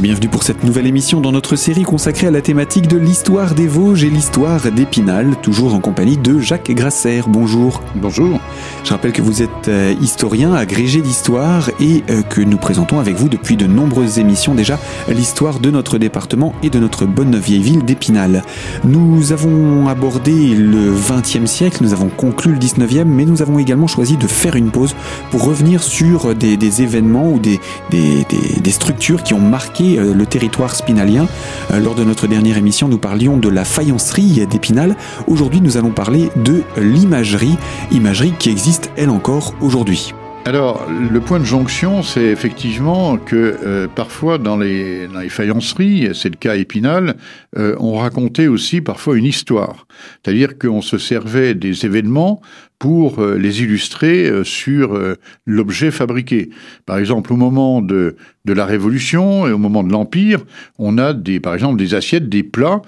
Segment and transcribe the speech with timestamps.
[0.00, 3.54] Et bienvenue pour cette nouvelle émission dans notre série consacrée à la thématique de l'histoire
[3.54, 7.20] des Vosges et l'histoire d'Épinal, toujours en compagnie de Jacques Grasser.
[7.26, 7.82] Bonjour.
[7.96, 8.40] Bonjour.
[8.82, 13.14] Je rappelle que vous êtes euh, historien, agrégé d'histoire et euh, que nous présentons avec
[13.16, 17.60] vous depuis de nombreuses émissions déjà l'histoire de notre département et de notre bonne vieille
[17.60, 18.42] ville d'Épinal.
[18.84, 23.86] Nous avons abordé le 20e siècle, nous avons conclu le 19e, mais nous avons également
[23.86, 24.94] choisi de faire une pause
[25.30, 27.60] pour revenir sur des, des événements ou des,
[27.90, 28.24] des,
[28.62, 31.26] des structures qui ont marqué euh, le territoire spinalien.
[31.72, 34.96] Euh, lors de notre dernière émission, nous parlions de la faïencerie d'Épinal.
[35.26, 37.56] Aujourd'hui, nous allons parler de l'imagerie,
[37.90, 40.14] imagerie qui existe elle encore aujourd'hui.
[40.46, 46.08] Alors, le point de jonction, c'est effectivement que euh, parfois dans les, dans les faïenceries,
[46.14, 47.16] c'est le cas Épinal,
[47.56, 49.86] on racontait aussi parfois une histoire.
[50.22, 52.40] C'est-à-dire qu'on se servait des événements
[52.80, 56.48] pour euh, les illustrer euh, sur euh, l'objet fabriqué.
[56.86, 60.40] Par exemple, au moment de, de la Révolution et au moment de l'Empire,
[60.78, 62.80] on a des, par exemple des assiettes, des plats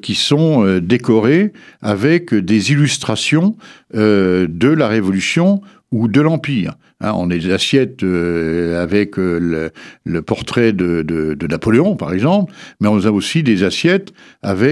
[0.00, 1.52] qui sont décorés
[1.82, 3.56] avec des illustrations
[3.92, 5.60] de la Révolution
[5.92, 6.76] ou de l'Empire.
[7.00, 9.70] Hein, on a des assiettes avec le,
[10.04, 14.12] le, portrait de, Napoléon, par exemple, mais on a aussi des assiettes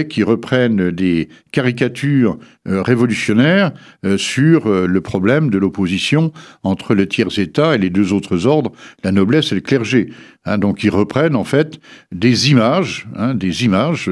[0.09, 3.71] qui reprennent des caricatures révolutionnaires
[4.17, 6.31] sur euh, le problème de l'opposition
[6.63, 8.71] entre le tiers-État et les deux autres ordres,
[9.03, 10.09] la noblesse et le clergé.
[10.45, 11.79] Hein, donc ils reprennent en fait
[12.11, 14.09] des images, hein, des images,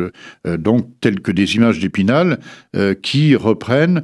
[0.47, 2.39] euh, donc telles que des images d'Épinal,
[2.75, 4.03] euh, qui reprennent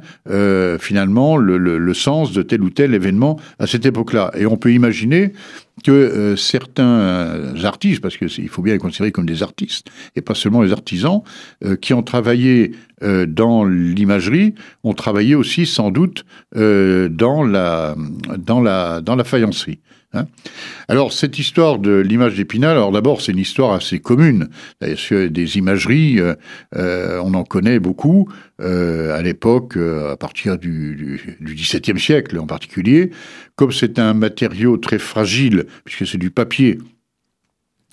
[0.78, 4.30] finalement le, sens de tel ou tel événement à cette époque-là.
[4.36, 5.32] Et on peut imaginer
[5.82, 10.34] que euh, certains artistes, parce qu'il faut bien les considérer comme des artistes, et pas
[10.34, 11.22] seulement les artisans,
[11.64, 12.72] euh, qui ont travaillé
[13.02, 16.24] euh, dans l'imagerie, ont travaillé aussi sans doute
[16.54, 17.94] dans, la,
[18.38, 19.80] dans, la, dans la faïencerie.
[20.12, 20.26] Hein.
[20.88, 24.48] alors cette histoire de l'image d'Épinal, alors d'abord c'est une histoire assez commune.
[24.80, 26.18] Des imageries,
[26.74, 28.28] on en connaît beaucoup
[28.58, 30.96] à l'époque, à partir du,
[31.40, 33.12] du, XVIIe siècle en particulier.
[33.60, 36.78] Comme c'est un matériau très fragile puisque c'est du papier,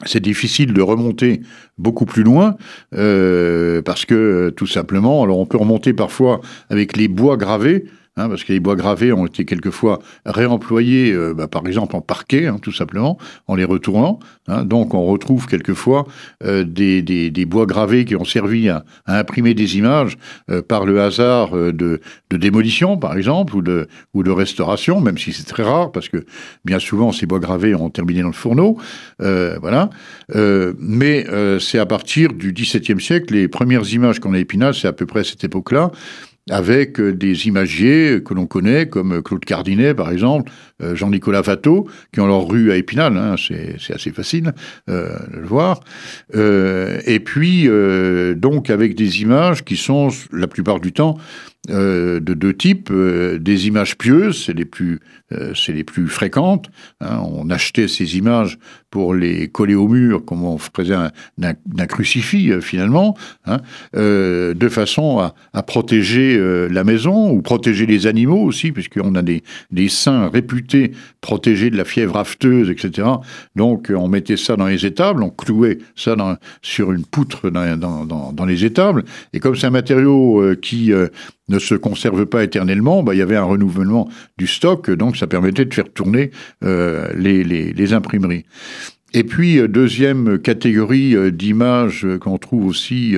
[0.06, 1.42] c'est difficile de remonter
[1.78, 2.56] beaucoup plus loin
[2.96, 6.40] euh, parce que tout simplement, alors on peut remonter parfois
[6.70, 7.84] avec les bois gravés,
[8.18, 12.02] Hein, parce que les bois gravés ont été quelquefois réemployés, euh, bah, par exemple en
[12.02, 14.20] parquet, hein, tout simplement, en les retournant.
[14.48, 14.64] Hein.
[14.66, 16.08] donc on retrouve quelquefois
[16.44, 20.18] euh, des, des, des, bois gravés qui ont servi à, à imprimer des images
[20.50, 25.18] euh, par le hasard de, de, démolition, par exemple, ou de, ou de restauration, même
[25.18, 26.26] si c'est très rare, parce que
[26.66, 28.78] bien souvent ces bois gravés ont terminé dans le fourneau.
[29.20, 29.90] voilà.
[30.34, 31.26] mais
[31.60, 35.06] c'est à partir du XVIIe siècle, les premières images qu'on a épinal, c'est à peu
[35.06, 35.92] près à cette époque-là,
[36.50, 41.88] avec euh, des imagiers que l'on connaît, comme Claude Cardinet, par exemple, euh, Jean-Nicolas Fatto,
[42.14, 44.54] qui ont leur rue à Épinal, hein, c'est assez facile
[44.90, 45.80] euh, de le voir.
[46.34, 47.68] et puis,
[48.36, 51.18] donc, avec des images qui sont, la plupart du temps,
[51.68, 55.00] de deux types, des images pieuses, c'est les plus,
[55.68, 56.70] les plus fréquentes.
[57.02, 57.20] Hein.
[57.26, 58.58] on achetait ces images
[58.90, 60.96] pour les coller au mur, comme on faisait
[61.38, 63.60] d'un crucifix finalement, hein,
[63.94, 65.20] de façon
[65.54, 70.67] à, protéger euh, la maison ou protéger les animaux aussi, puisqu'on a des saints réputés
[71.22, 73.08] protégés de la fièvre afteuse, etc.
[73.56, 76.16] Donc on mettait ça dans les étables, on clouait ça
[76.62, 79.04] sur une poutre dans, les étables.
[79.34, 81.08] Et comme c'est un matériau euh, qui euh,
[81.50, 85.28] ne se conserve pas éternellement, bah, il y avait un renouvellement du stock, donc ça
[85.28, 88.46] permettait de faire tourner les imprimeries.
[89.14, 93.16] Et puis, deuxième catégorie d'images qu'on trouve aussi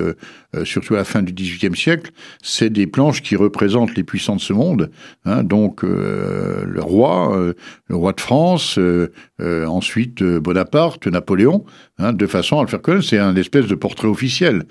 [0.55, 2.11] euh, surtout à la fin du XVIIIe siècle,
[2.41, 4.89] c'est des planches qui représentent les puissants de ce monde.
[5.25, 7.53] Hein, donc euh, le roi, euh,
[7.87, 8.79] le roi de France,
[9.39, 11.65] ensuite Bonaparte, Napoléon,
[11.99, 13.05] hein, de façon à le faire connaître.
[13.05, 14.63] C'est un espèce de portrait officiel,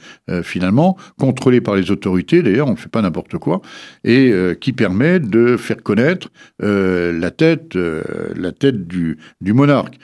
[0.43, 3.61] finalement, contrôlé par les autorités, d'ailleurs, on ne fait pas n'importe quoi,
[4.05, 6.29] et qui permet de faire connaître
[6.61, 9.99] la tête, la tête du, du monarque.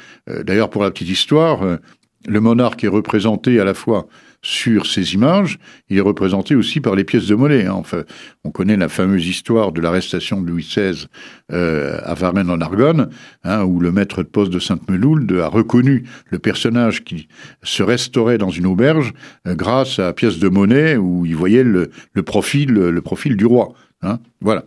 [0.45, 1.79] d'ailleurs, pour la petite histoire,
[2.27, 4.09] le monarque est représenté à la fois
[4.45, 5.59] sur ces images,
[5.89, 7.65] il est représenté aussi par les pièces de monnaie.
[7.65, 7.73] Hein.
[7.73, 8.03] Enfin,
[8.45, 11.07] on connaît la fameuse histoire de l'arrestation de Louis XVI
[11.51, 13.09] euh, à Varennes en Argonne,
[13.43, 17.29] hein, où le maître de poste de Sainte-Meloulde a reconnu le personnage qui
[17.63, 19.15] se restaurait dans une auberge
[19.49, 21.91] euh, grâce à pièces de monnaie où il voyait le,
[22.23, 23.73] profil, le du roi.
[24.03, 24.19] Hein.
[24.43, 24.67] Voilà.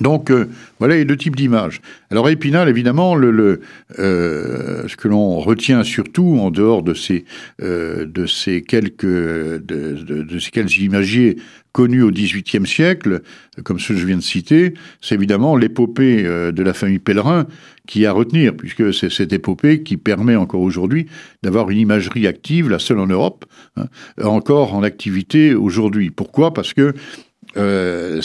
[0.00, 0.48] Donc euh,
[0.78, 1.80] voilà les deux types d'images.
[2.10, 3.60] Alors Épinal, évidemment, le,
[3.98, 7.24] euh, ce que l'on retient surtout en dehors de ces,
[7.62, 11.36] euh, de ces quelques de, ces quelques imagiers
[11.72, 13.22] connus au XVIIIe siècle,
[13.62, 17.46] comme ceux que je viens de citer, c'est évidemment l'épopée de la famille Pèlerin
[17.86, 21.06] qui à retenir, puisque c'est cette épopée qui permet encore aujourd'hui
[21.42, 23.44] d'avoir une imagerie active, la seule en Europe,
[23.76, 23.86] hein,
[24.22, 26.10] encore en activité aujourd'hui.
[26.10, 26.52] Pourquoi?
[26.52, 26.94] Parce que
[27.58, 28.20] euh,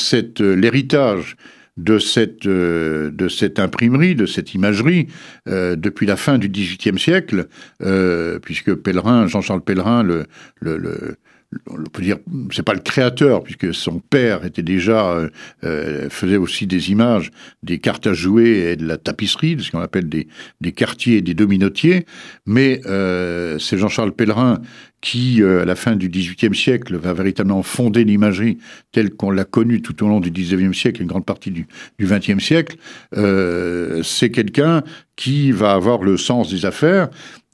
[0.55, 1.35] l'héritage
[1.77, 5.07] de cette, euh, de cette imprimerie, de cette imagerie,
[5.47, 7.47] euh, depuis la fin du XVIIIe siècle,
[7.81, 10.25] euh, puisque Pellerin, Jean-Charles Pellerin, le,
[10.61, 11.17] le,
[11.67, 12.17] on peut dire,
[12.51, 15.29] c'est pas le créateur, puisque son père était déjà, euh,
[15.63, 17.31] euh, faisait aussi des images,
[17.63, 20.27] des cartes à jouer et de la tapisserie, ce qu'on appelle des,
[20.61, 22.05] des quartiers et des dominotiers,
[22.45, 24.61] mais euh, c'est Jean-Charles Pellerin
[25.03, 28.57] qui, à la fin du XVIIIe siècle, va véritablement fonder l'imagerie
[28.93, 31.67] telle qu'on l'a connue tout au long du XIXe siècle et une grande partie du
[32.01, 32.77] XXe siècle.
[33.11, 34.81] c'est quelqu'un
[35.15, 37.09] qui va avoir le sens des affaires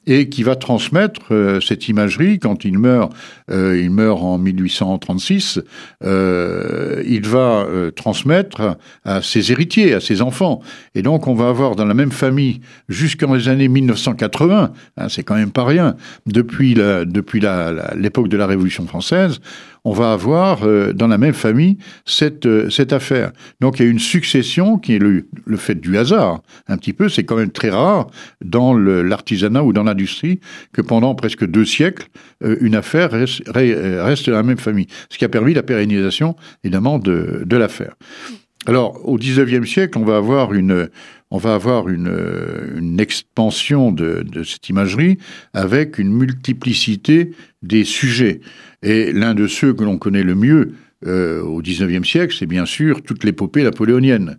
[0.06, 3.12] et qui va transmettre euh, cette imagerie quand il meurt.
[3.50, 5.60] Euh, il meurt en 1836.
[6.04, 10.60] Euh, il va transmettre à ses héritiers, à ses enfants.
[10.94, 14.72] Et donc, on va avoir dans la même famille jusqu'en les années 1980.
[14.96, 15.96] Hein, c'est quand même pas rien.
[16.26, 17.40] Depuis la, depuis
[17.96, 19.40] l'époque de la Révolution française,
[19.84, 23.32] on va avoir euh, dans la même famille cette, euh, cette affaire.
[23.60, 26.92] Donc il y a une succession qui est le, le fait du hasard, un petit
[26.92, 27.08] peu.
[27.08, 28.08] C'est quand même très rare
[28.44, 30.40] dans l'artisanat ou dans l'industrie
[30.72, 32.08] que pendant presque deux siècles,
[32.44, 34.86] euh, une affaire reste, reste, dans la même famille.
[35.08, 37.94] Ce qui a permis la pérennisation, évidemment, de, de l'affaire.
[38.66, 40.90] Alors, au XIXe siècle, on va avoir une,
[41.30, 45.18] on va avoir une, expansion de, de, cette imagerie
[45.54, 47.30] avec une multiplicité
[47.62, 48.40] des sujets.
[48.82, 50.74] Et l'un de ceux que l'on connaît le mieux
[51.06, 54.38] euh, au XIXe siècle, c'est bien sûr toute l'épopée napoléonienne.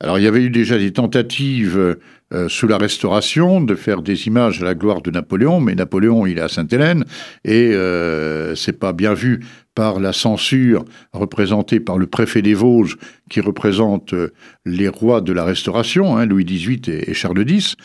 [0.00, 1.96] Alors il y avait eu déjà des tentatives
[2.32, 6.24] euh, sous la Restauration de faire des images à la gloire de Napoléon, mais Napoléon
[6.26, 7.04] il est à Sainte-Hélène
[7.44, 9.40] et euh, c'est pas bien vu
[9.78, 12.96] par la censure représentée par le préfet des Vosges
[13.30, 14.32] qui représente euh,
[14.66, 17.76] les rois de la Restauration, hein, Louis XVIII et, Charles X.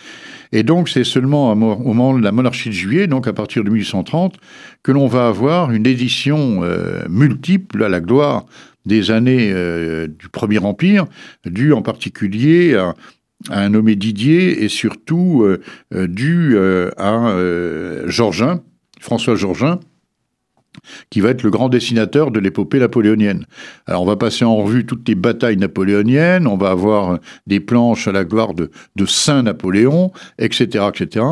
[0.51, 3.69] Et donc c'est seulement au moment de la monarchie de juillet, donc à partir de
[3.69, 4.37] 1830,
[4.81, 8.47] que l'on va avoir une édition euh, multiple à la gloire
[8.87, 11.05] des années euh, du Premier Empire,
[11.45, 12.95] dû en particulier à,
[13.51, 16.57] un nommé Didier et surtout euh, dû
[16.97, 17.35] à
[18.07, 18.61] Georgin,
[18.99, 19.79] François Georgin,
[21.09, 23.45] qui va être le grand dessinateur de l'épopée napoléonienne.
[23.87, 28.07] Alors on va passer en revue toutes les batailles napoléoniennes, on va avoir des planches
[28.07, 28.69] à la gloire de,
[29.05, 31.25] Saint Napoléon, etc., etc.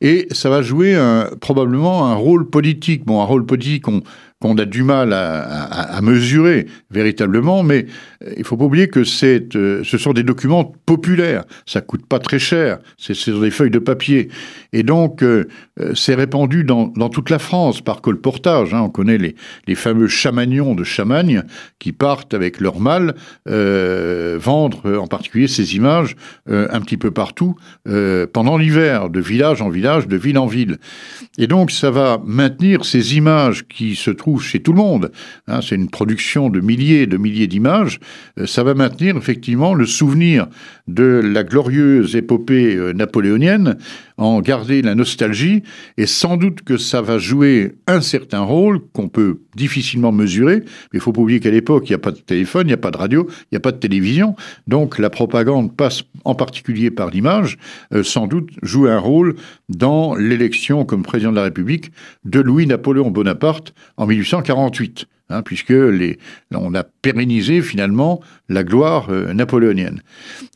[0.00, 0.96] Et ça va jouer
[1.40, 3.04] probablement un rôle politique.
[3.04, 3.86] Bon, un rôle politique,
[4.40, 7.86] qu'on a du mal à, mesurer véritablement, mais
[8.24, 11.44] euh, il faut pas oublier que euh, ce sont des documents populaires.
[11.66, 12.78] Ça coûte pas très cher.
[12.96, 14.28] C'est, sur des feuilles de papier.
[14.72, 15.48] Et donc, euh,
[15.94, 18.74] c'est répandu dans, toute la France par colportage.
[18.74, 18.82] Hein.
[18.82, 21.42] On connaît les, fameux chamagnons de Chamagne
[21.78, 23.14] qui partent avec leur mâle
[23.46, 26.16] vendre en particulier ces images
[26.48, 27.54] un petit peu partout
[28.32, 30.78] pendant l'hiver, de village en village, de ville en ville.
[31.38, 35.10] Et donc, ça va maintenir ces images qui se trouvent chez tout le monde.
[35.46, 38.00] Hein, c'est une production de milliers et de milliers d'images.
[38.38, 40.48] Euh, ça va maintenir effectivement le souvenir
[40.88, 43.78] de la glorieuse épopée euh, napoléonienne,
[44.18, 45.62] en garder la nostalgie,
[45.96, 50.98] et sans doute que ça va jouer un certain rôle qu'on peut difficilement mesurer, mais
[50.98, 52.78] il faut pas oublier qu'à l'époque, il n'y a pas de téléphone, il n'y a
[52.78, 54.34] pas de radio, il n'y a pas de télévision,
[54.66, 57.56] donc la propagande passe en particulier par l'image,
[57.94, 59.34] euh, sans doute joue un rôle
[59.70, 61.90] dans l'élection comme président de la République
[62.26, 65.06] de Louis-Napoléon Bonaparte en 1848.
[65.30, 65.74] Hein, puisque
[66.54, 70.00] on a pérennisé finalement la gloire euh, napoléonienne.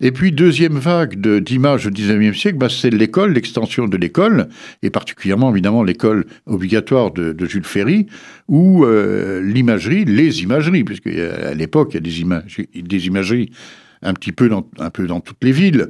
[0.01, 4.49] Et puis deuxième vague d'images du XIXe siècle, bah, c'est l'école, l'extension de l'école,
[4.83, 8.07] et particulièrement évidemment l'école obligatoire de, Jules Ferry,
[8.49, 13.51] où euh, l'imagerie, les imageries, puisque à l'époque il y a des, des imageries
[14.03, 15.89] un petit peu dans, un peu dans toutes les villes.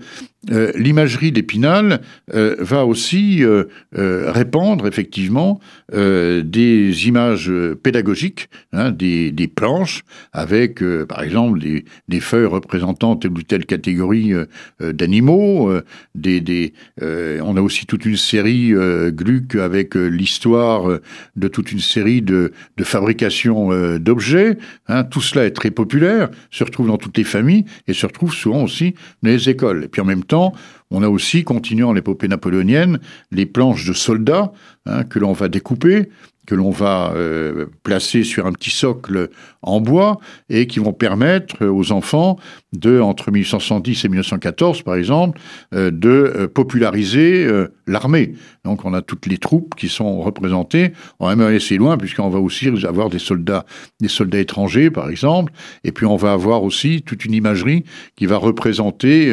[0.51, 2.01] Euh, l'imagerie d'Épinal
[2.35, 5.61] euh, va aussi euh, répandre effectivement
[5.93, 13.33] des images pédagogiques, hein, des, des, planches avec, par exemple, des, des, feuilles représentant telle
[13.33, 14.33] ou telle catégorie
[14.81, 15.71] d'animaux.
[16.15, 16.73] des, des
[17.03, 18.73] on a aussi toute une série
[19.09, 20.99] Gluck avec l'histoire
[21.37, 24.57] de toute une série de, de fabrication d'objets.
[24.89, 28.33] Hein, tout cela est très populaire, se retrouve dans toutes les familles et se retrouve
[28.33, 29.85] souvent aussi dans les écoles.
[29.85, 34.53] Et puis en même On a aussi, continuant l'épopée napoléonienne, les planches de soldats
[34.87, 36.11] hein, que l'on va découper,
[36.47, 39.31] que l'on va euh, placer sur un petit socle
[39.63, 40.19] en bois
[40.49, 42.37] et qui vont permettre aux enfants
[42.73, 45.41] de, entre 1870 et 1914 par exemple,
[45.75, 47.49] euh, de euh, populariser
[47.87, 48.35] l'armée.
[48.65, 50.93] Donc on a toutes les troupes qui sont représentées.
[51.21, 53.65] On va même aller assez loin puisqu'on va aussi avoir des soldats,
[54.01, 55.53] des soldats étrangers par exemple,
[55.85, 57.85] et puis on va avoir aussi toute une imagerie
[58.17, 59.33] qui va représenter,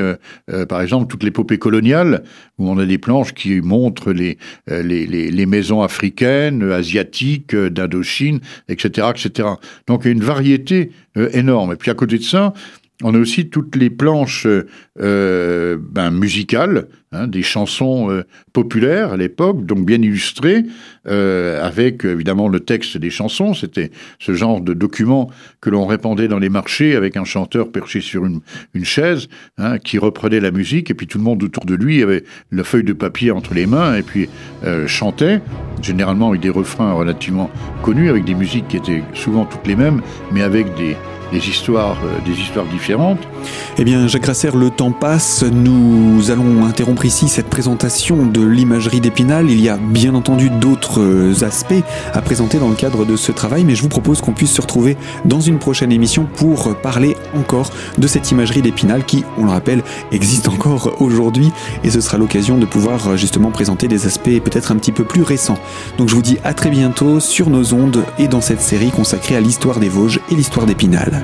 [0.68, 2.24] par exemple, toute l'épopée coloniale
[2.60, 4.38] où on a des planches qui montrent les,
[4.68, 9.50] les, les, les maisons africaines, asiatiques euh, d'Indochine, etc., etc.
[9.88, 11.74] Donc il y a une variété euh, énorme.
[11.74, 12.54] Et puis à côté de ça,
[13.02, 14.46] on a aussi toutes les planches
[15.00, 20.64] euh, ben, musicales, hein, des chansons euh, populaires à l'époque, donc bien illustrées,
[21.08, 23.54] euh, avec évidemment le texte des chansons.
[23.54, 28.02] C'était ce genre de document que l'on répandait dans les marchés avec un chanteur perché
[28.02, 28.42] sur une,
[28.84, 29.28] chaise
[29.58, 32.66] hein, qui reprenait la musique, et puis tout le monde autour de lui avait la
[32.66, 34.30] feuille de papier entre les mains et puis
[34.88, 35.42] chantait,
[35.82, 37.50] généralement avec des refrains relativement
[37.84, 40.02] connus, avec des musiques qui étaient souvent toutes les mêmes,
[40.32, 40.96] mais avec des
[41.32, 43.20] des histoires, euh, des histoires différentes.
[43.78, 45.44] Eh bien, Jacques Grasser, le temps passe.
[45.44, 49.50] Nous allons interrompre ici cette présentation de l'imagerie d'Épinal.
[49.50, 51.84] Il y a bien entendu d'autres euh, aspects
[52.14, 54.62] à présenter dans le cadre de ce travail, mais je vous propose qu'on puisse se
[54.62, 59.52] retrouver dans une prochaine émission pour parler encore de cette imagerie d'Épinal qui, on le
[59.52, 61.52] rappelle, existe encore aujourd'hui
[61.84, 65.04] et ce sera l'occasion de pouvoir euh, justement présenter des aspects peut-être un petit peu
[65.04, 65.58] plus récents.
[65.98, 69.36] Donc je vous dis à très bientôt sur nos ondes et dans cette série consacrée
[69.36, 71.19] à l'histoire des Vosges et l'histoire d'Épinal.